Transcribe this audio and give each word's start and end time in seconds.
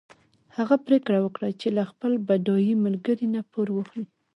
هغه 0.57 0.75
پرېکړه 0.85 1.19
وکړه 1.21 1.49
چې 1.61 1.67
له 1.77 1.83
خپل 1.91 2.11
بډای 2.27 2.71
ملګري 2.85 3.25
نه 3.35 3.41
پور 3.51 3.67
واخلي. 3.73 4.05